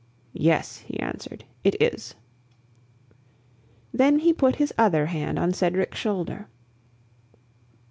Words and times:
"Yes," 0.33 0.79
he 0.79 0.99
answered, 0.99 1.43
"it 1.63 1.79
is." 1.79 2.15
Then 3.93 4.17
he 4.17 4.33
put 4.33 4.55
his 4.55 4.73
other 4.75 5.05
hand 5.05 5.37
on 5.37 5.53
Cedric's 5.53 5.99
shoulder. 5.99 6.47